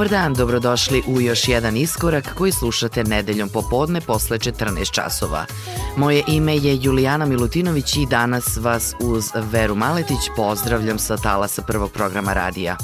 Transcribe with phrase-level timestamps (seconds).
[0.00, 5.44] Dobar dan, dobrodošli u još jedan iskorak koji slušate nedeljom popodne posle 14 časova.
[5.96, 11.92] Moje ime je Julijana Milutinović i danas vas uz Veru Maletić pozdravljam sa talasa prvog
[11.92, 12.76] programa radija.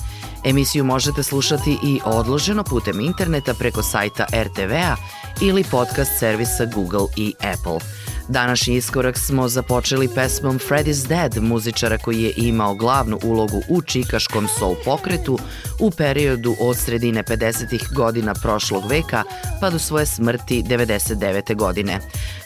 [0.45, 4.97] Emisiju možete slušati i odloženo putem interneta preko sajta RTV-a
[5.41, 8.06] ili podcast servisa Google i Apple.
[8.29, 14.49] Današnji iskorak smo započeli pesmom Freddy's Dead, muzičara koji je imao glavnu ulogu u čikaškom
[14.59, 15.39] soul pokretu
[15.81, 17.95] u periodu od sredine 50.
[17.95, 19.23] godina prošlog veka
[19.61, 21.57] pa do svoje smrti 99.
[21.57, 22.01] godine.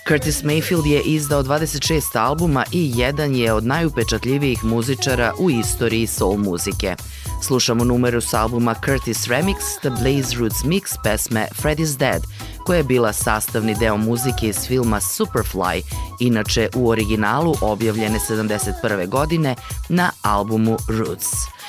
[0.09, 6.37] Curtis Mayfield je izdao 26 albuma i jedan je od najupečatljivijih muzičara u istoriji soul
[6.37, 6.97] muzike.
[7.43, 12.23] Slušamo numeru s albuma Curtis Remix, The Blaze Roots Mix pesme Freddy's Dead,
[12.65, 15.83] koja je bila sastavni deo muzike iz filma Superfly,
[16.21, 19.09] inače u originalu objavljene 71.
[19.09, 19.55] godine
[19.89, 21.60] na albumu Roots.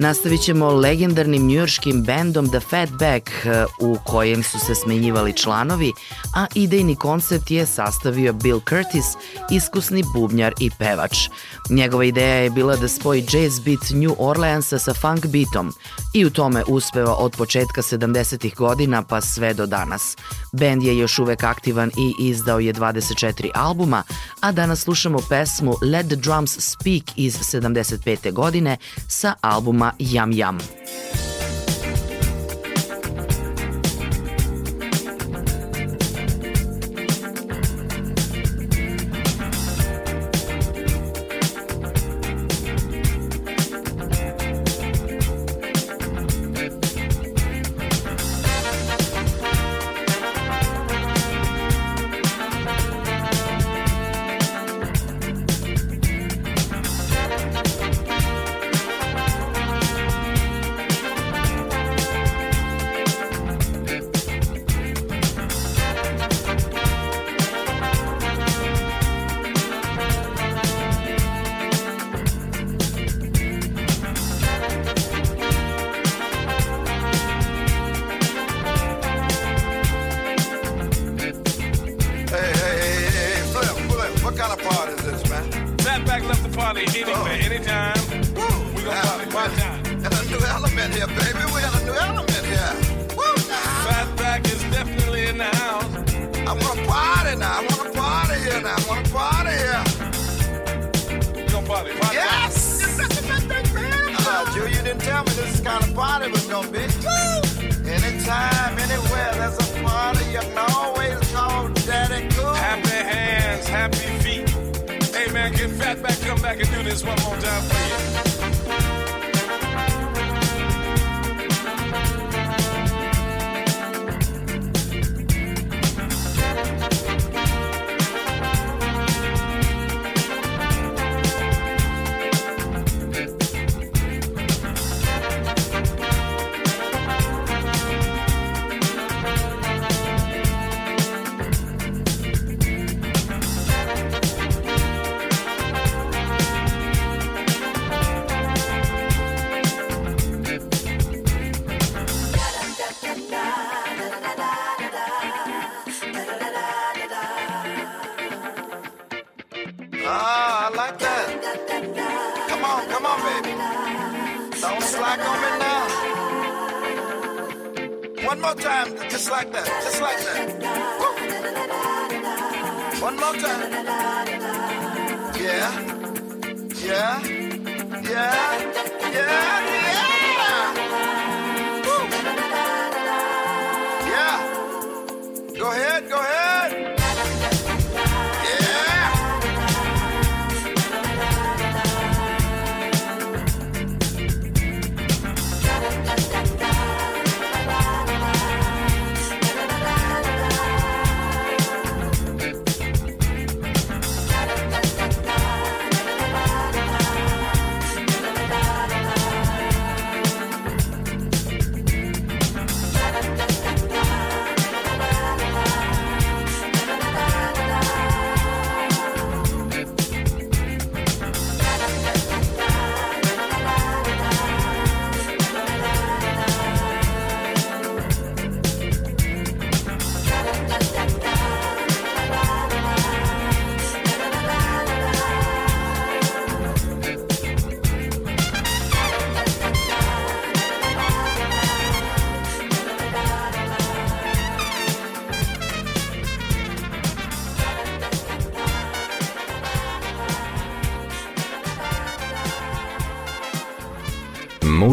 [0.00, 5.92] Nastavit ćemo legendarnim njujorškim bendom The Fatback eh, u kojem su se smenjivali članovi,
[6.34, 9.04] a idejni koncept je sastavio Bill Curtis,
[9.50, 11.28] iskusni bubnjar i pevač.
[11.70, 15.72] Njegova ideja je bila da spoji jazz beat New Orleansa sa funk beatom
[16.14, 18.54] i u tome uspeva od početka 70.
[18.54, 20.16] godina pa sve do danas.
[20.52, 24.02] Bend je još uvek aktivan i izdao je 24 albuma,
[24.40, 28.32] a danas slušamo pesmu Let the Drums Speak iz 75.
[28.32, 28.76] godine
[29.08, 30.58] sa albuma Yum Yum.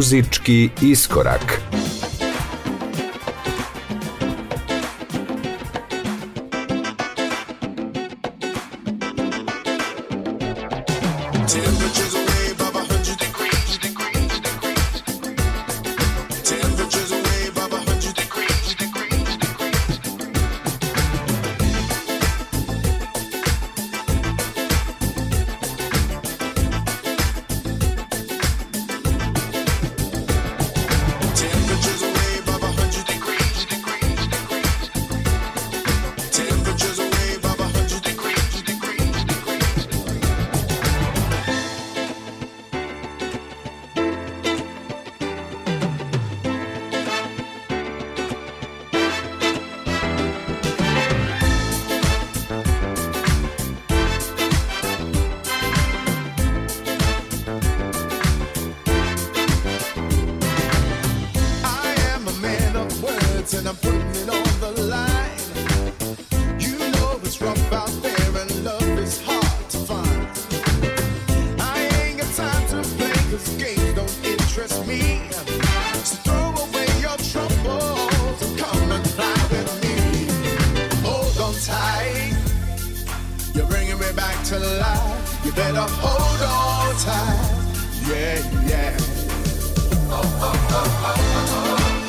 [0.05, 1.74] muzički iskorak.
[83.55, 85.45] You're bringing me back to life.
[85.45, 88.05] You better hold on tight.
[88.05, 88.97] Yeah, yeah.
[90.09, 92.04] Oh, oh, oh, oh.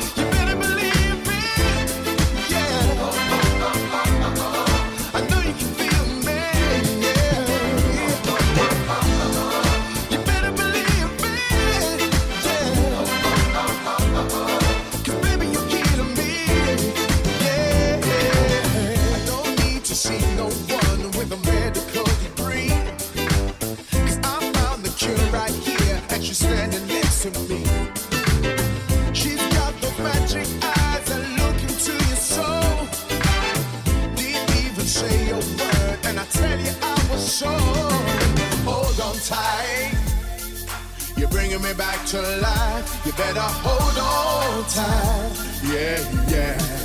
[29.13, 32.87] She's got the magic eyes that look into your soul.
[34.15, 37.51] Didn't even say a word, and I tell you I was sure.
[38.63, 39.91] Hold on tight.
[41.17, 43.05] You're bringing me back to life.
[43.05, 45.33] You better hold on tight.
[45.63, 46.77] Yeah, yeah.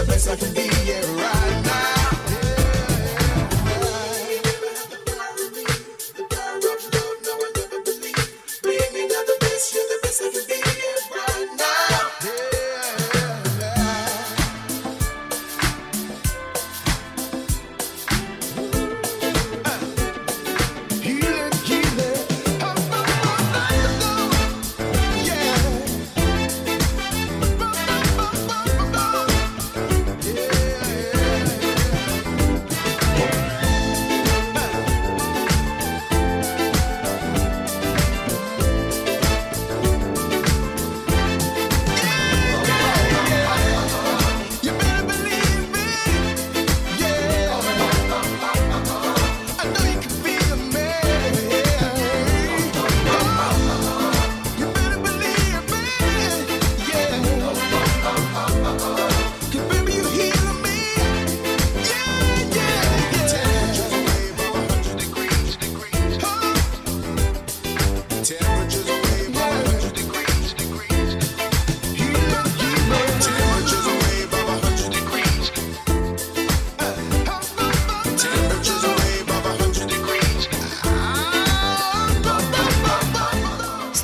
[0.00, 0.69] the best I can be.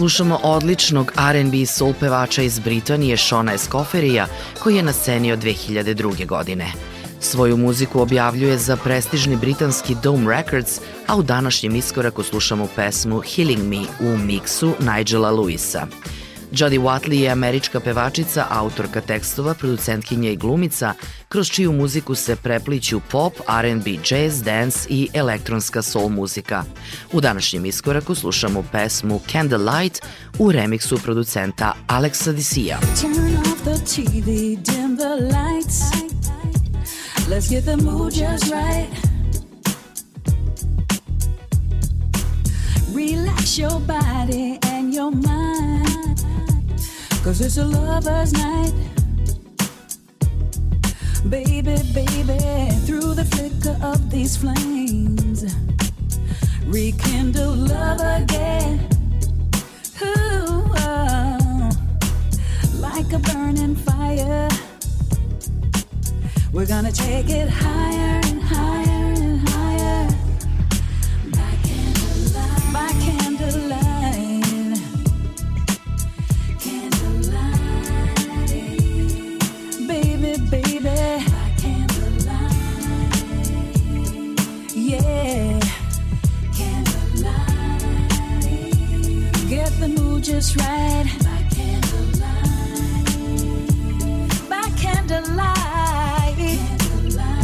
[0.07, 4.27] slušamo odličnog R&B soul pevača iz Britanije Shona Escoferija,
[4.63, 6.27] koji je na sceni od 2002.
[6.27, 6.73] godine.
[7.21, 13.63] Svoju muziku objavljuje za prestižni britanski Dome Records, a u današnjem iskoraku slušamo pesmu Healing
[13.63, 15.87] Me u miksu Nigela Lewisa.
[16.53, 20.95] Jodie Watley je američka pevačica, autorka tekstova, producentkinja i glumica,
[21.29, 26.65] kroz čiju muziku se prepliću pop, R&B, jazz, dance i elektronska soul muzika.
[27.13, 30.03] U današnjem iskoraku slušamo pesmu Candlelight
[30.39, 32.79] u remiksu producenta Alexa Disija.
[33.01, 36.07] Turn off the TV, dim the lights
[37.29, 38.89] Let's get the mood just right
[42.95, 45.96] Relax your body and your mind
[47.27, 48.73] Cause it's a lover's night
[51.29, 52.39] Baby, baby,
[52.87, 55.57] through the flicker of these flames,
[56.67, 58.89] rekindle love again.
[60.03, 61.71] Ooh, oh,
[62.75, 64.49] like a burning fire.
[66.53, 68.86] We're gonna take it higher and higher
[90.37, 91.07] just right.
[91.25, 92.29] By candlelight.
[94.51, 96.37] By candlelight.
[96.77, 97.39] candlelight.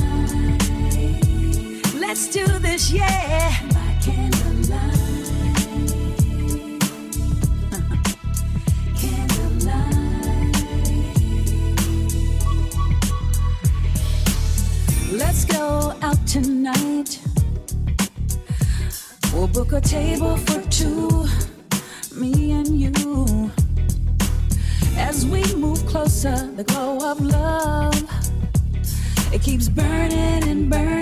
[1.95, 3.57] Let's do this, yeah.
[3.73, 3.81] By.
[15.13, 17.21] Let's go out tonight.
[19.33, 21.27] We'll book a table for two
[26.23, 27.95] closer, the glow of love.
[29.33, 31.02] It keeps burning and burning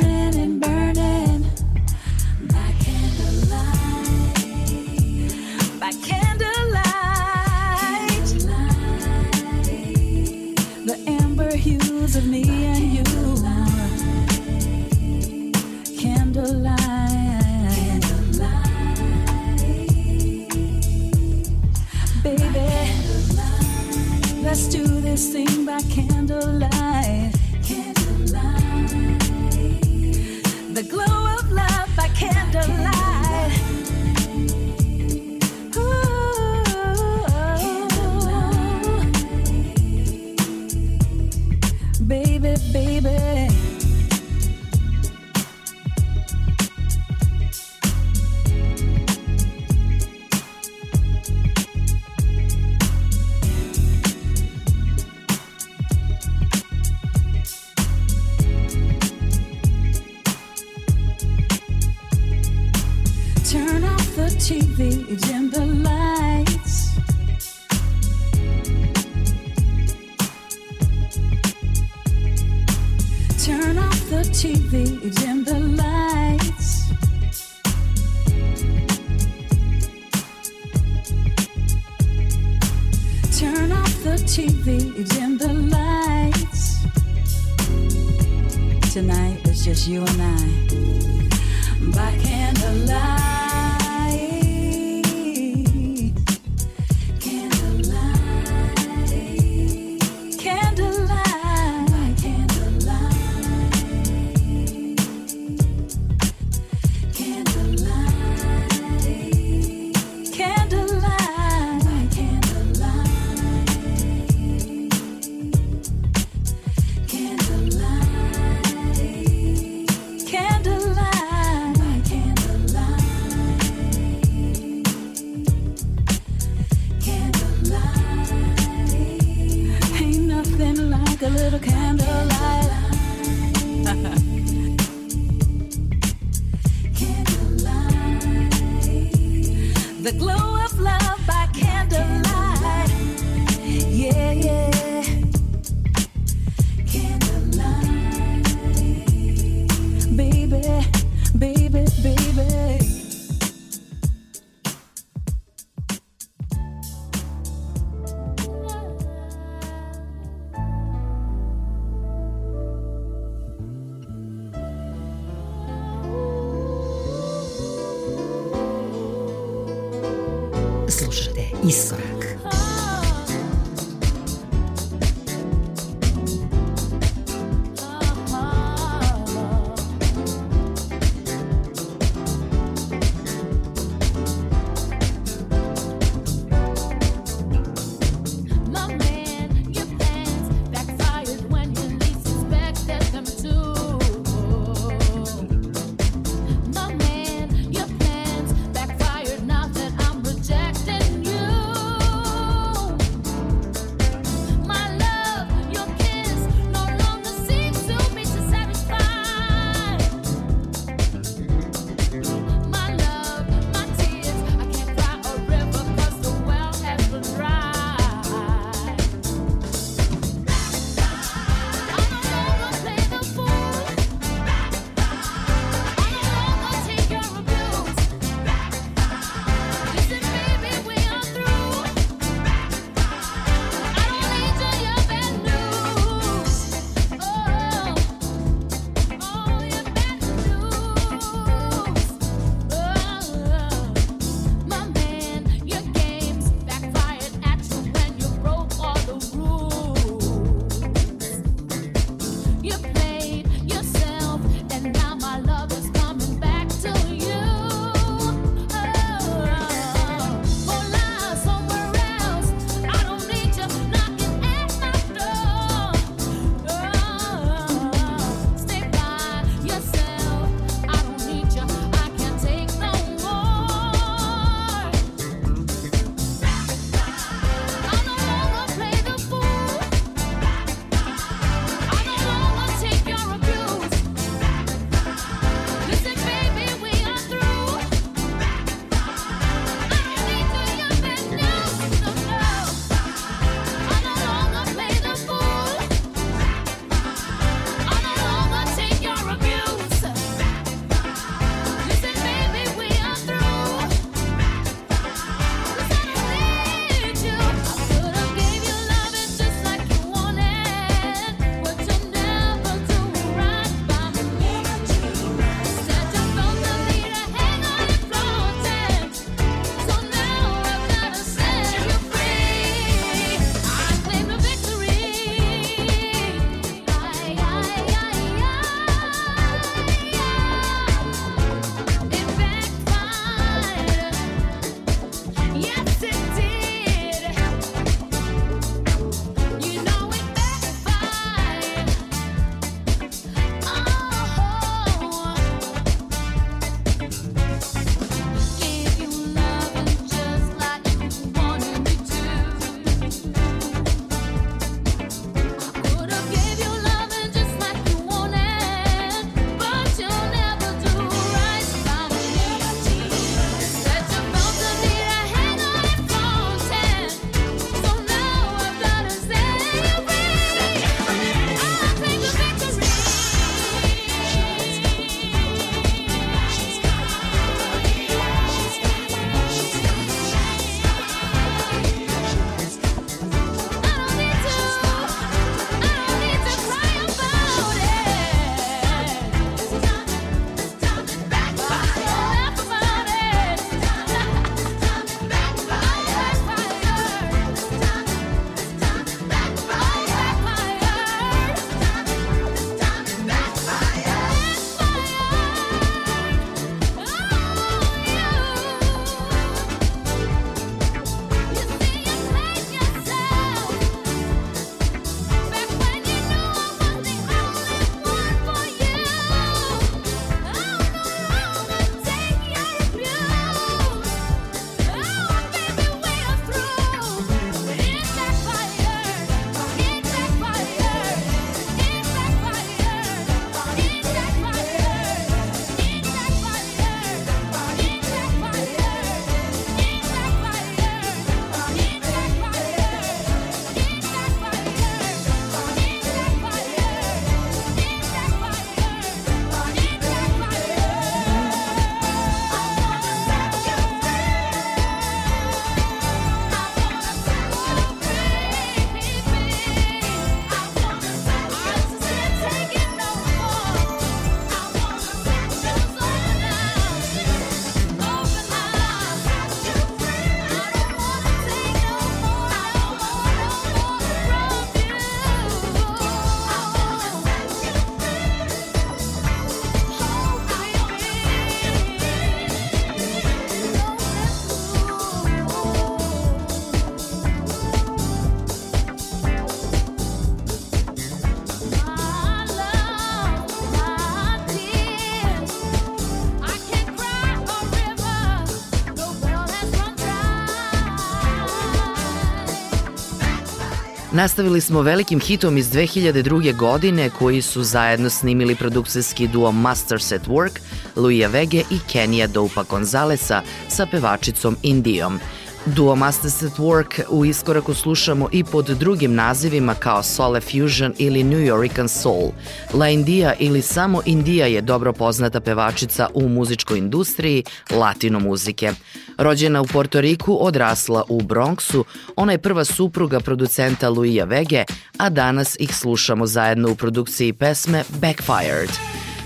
[504.20, 506.56] Nastavili smo velikim hitom iz 2002.
[506.56, 510.58] godine koji su zajedno snimili produkcijski duo Masters at Work,
[510.96, 515.20] Luija Vege i Kenija Dopa Gonzalesa sa pevačicom Indijom.
[515.66, 521.24] Duo Masters at Work u iskoraku slušamo i pod drugim nazivima kao Soul Fusion ili
[521.24, 522.30] New Yorican Soul.
[522.74, 528.72] La India ili samo Indija je dobro poznata pevačica u muzičkoj industriji latino muzike.
[529.18, 531.84] Rođena u Portoriku, odrasla u Bronxu,
[532.16, 534.64] ona je prva supruga producenta Luija Vege,
[534.98, 538.70] a danas ih slušamo zajedno u produkciji pesme Backfired.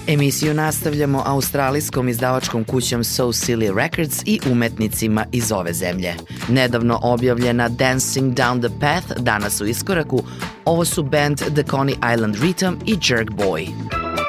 [0.09, 6.15] Emisiju nastavljamo australijskom izdavačkom kućom So Silly Records i umetnicima iz ove zemlje.
[6.49, 10.23] Nedavno objavljena Dancing Down the Path danas u iskoraku,
[10.65, 13.69] ovo su band The Coney Island Rhythm i Jerk Boy.
[13.69, 14.24] slušate Iskorak.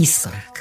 [0.00, 0.59] Iszorák.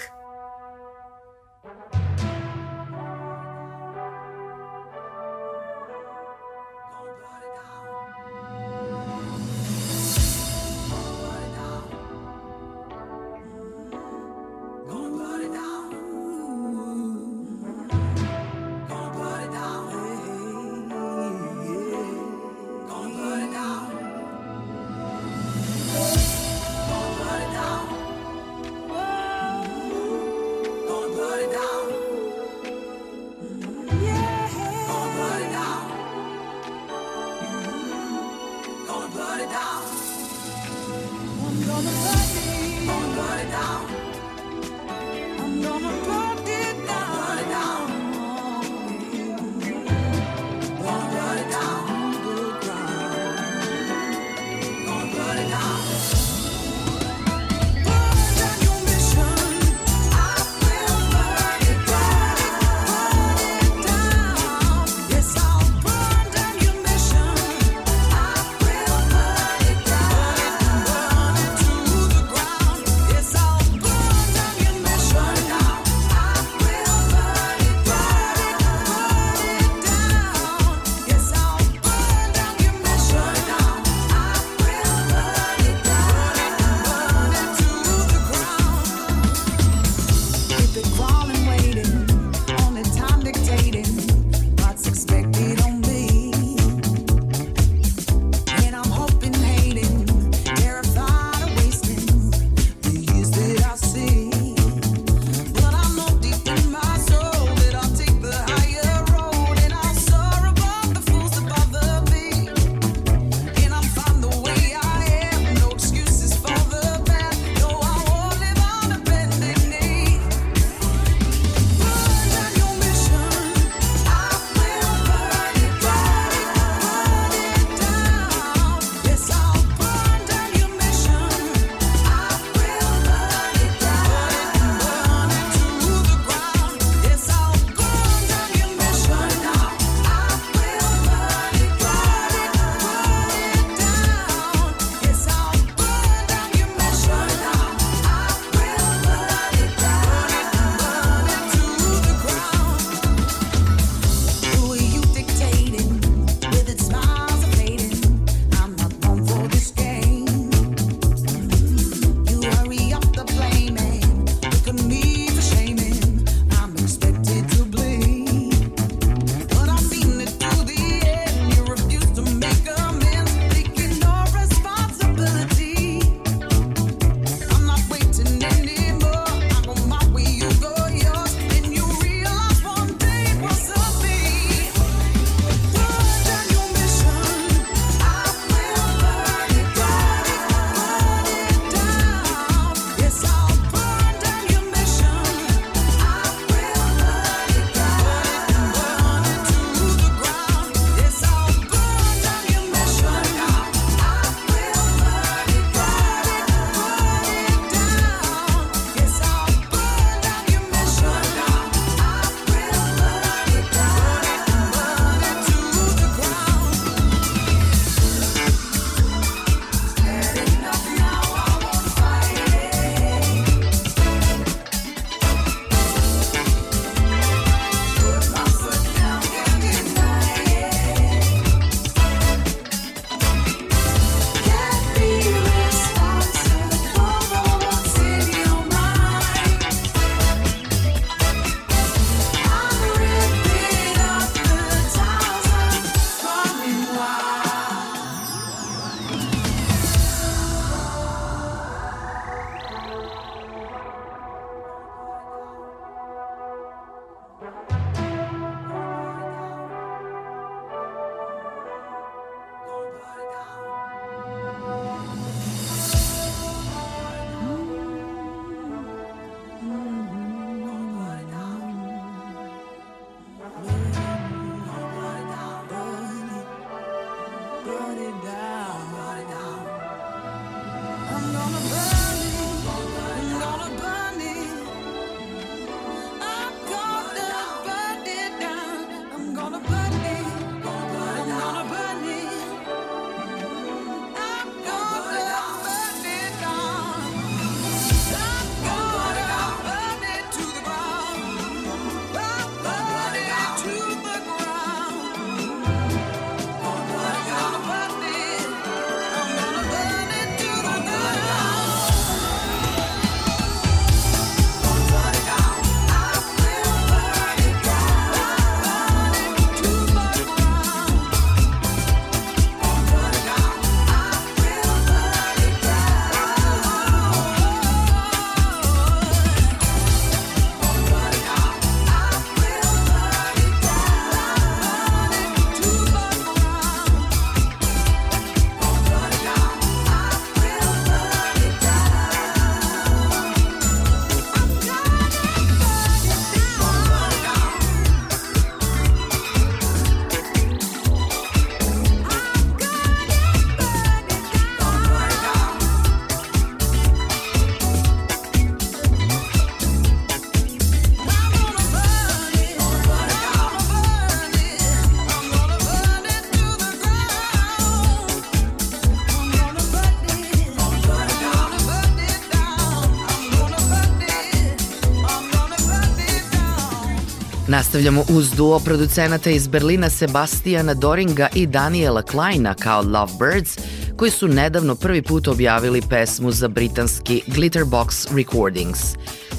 [377.49, 383.57] Nastavljamo uz duo producenata iz Berlina Sebastijana Doringa i Daniela Kleina kao Lovebirds,
[383.97, 388.79] koji su nedavno prvi put objavili pesmu za britanski Glitterbox Recordings.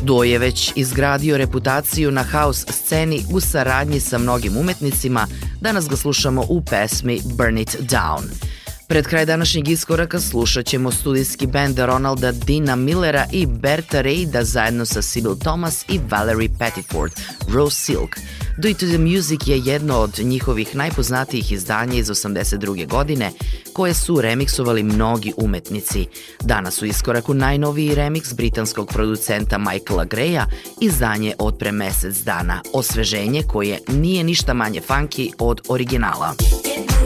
[0.03, 5.27] Duo je već izgradio reputaciju na house sceni u saradnji sa mnogim umetnicima,
[5.61, 8.23] danas ga slušamo u pesmi Burn It Down–
[8.91, 14.87] Pred kraj današnjeg iskoraka slušat ćemo studijski band Ronalda Dina Millera i Berta Reida zajedno
[14.87, 17.13] sa Sybil Thomas i Valerie Pettiford,
[17.55, 18.17] Rose Silk.
[18.59, 22.89] Do It To The Music je jedno od njihovih najpoznatijih izdanja iz 82.
[22.89, 23.31] godine,
[23.73, 26.07] koje su remiksovali mnogi umetnici.
[26.41, 30.45] Danas u iskoraku najnoviji remiks britanskog producenta Michaela Greya,
[30.81, 36.35] izdanje od pre mesec dana, osveženje koje nije ništa manje funky od originala.
[36.63, 37.00] come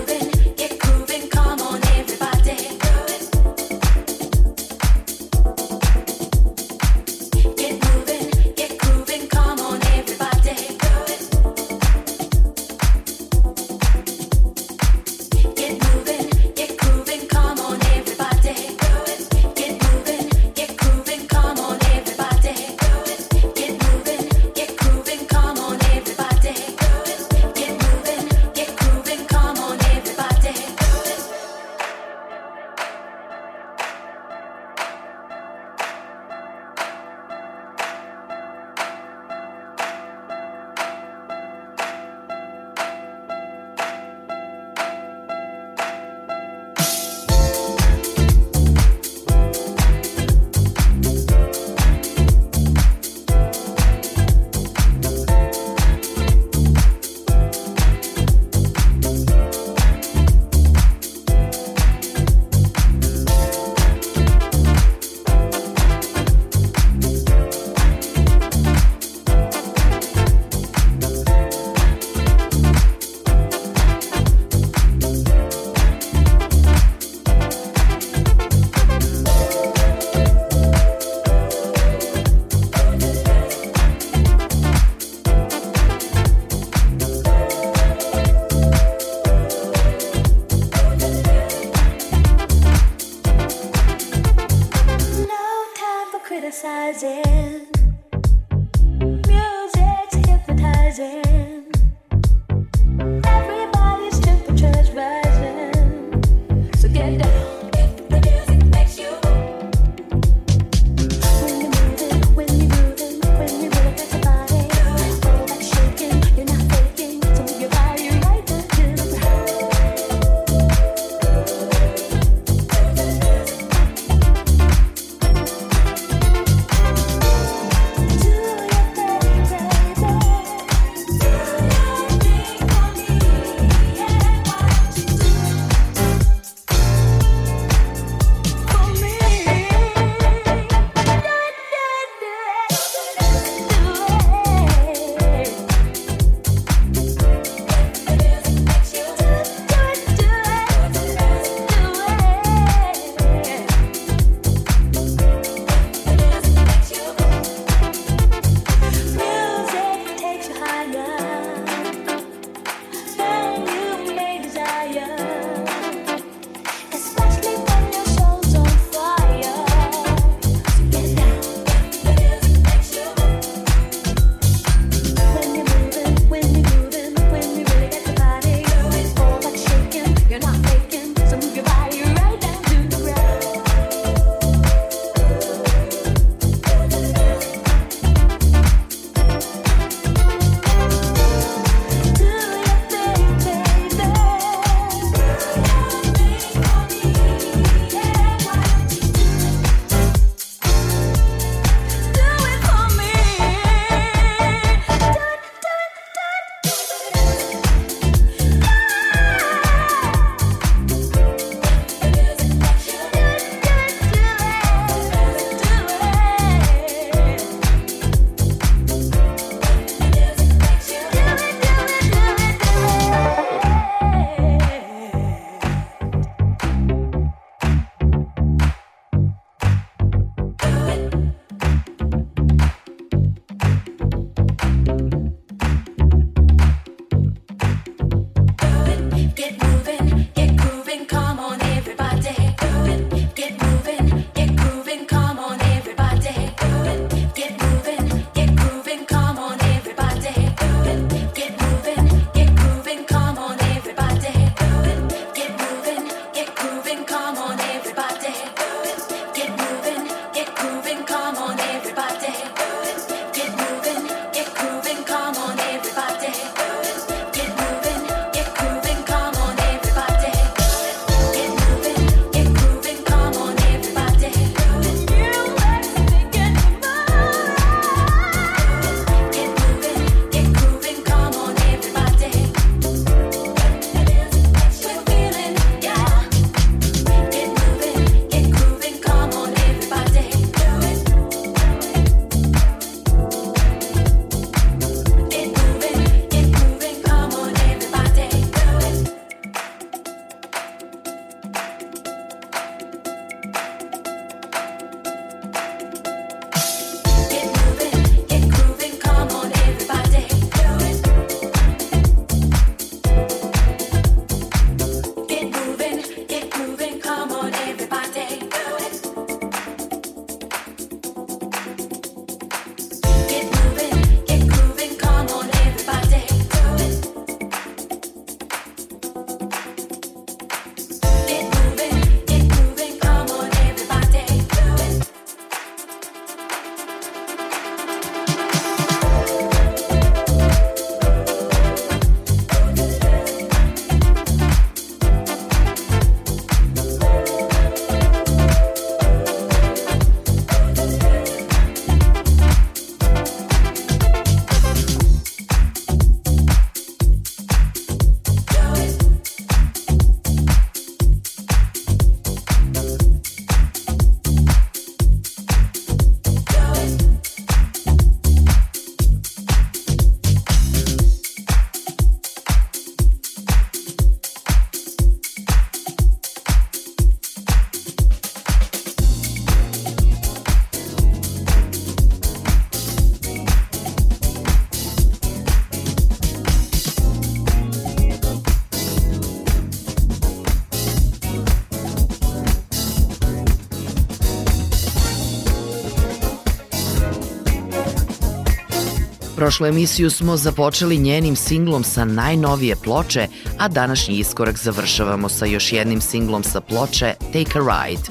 [399.44, 403.28] Prošlu emisiju smo započeli njenim singlom sa najnovije ploče,
[403.58, 408.02] a današnji iskorak završavamo sa još jednim singlom sa ploče Take a Ride.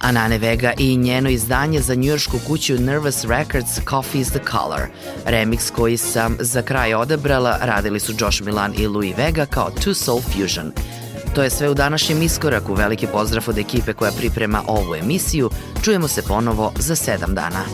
[0.00, 4.80] Anane Vega i njeno izdanje za njujoršku kuću Nervous Records Coffee is the Color.
[5.26, 9.94] Remix koji sam za kraj odebrala radili su Josh Milan i Louis Vega kao Two
[9.94, 10.72] Soul Fusion.
[11.34, 12.74] To je sve u današnjem iskoraku.
[12.74, 15.50] Veliki pozdrav od ekipe koja priprema ovu emisiju.
[15.84, 17.64] Čujemo se ponovo za sedam dana.